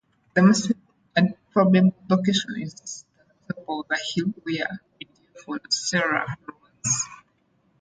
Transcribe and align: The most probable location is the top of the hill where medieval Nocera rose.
The 0.33 0.41
most 0.41 0.71
probable 1.53 1.93
location 2.09 2.59
is 2.59 3.05
the 3.47 3.53
top 3.53 3.65
of 3.69 3.87
the 3.87 3.99
hill 4.15 4.33
where 4.43 4.79
medieval 4.99 5.59
Nocera 5.59 6.25
rose. 6.47 7.07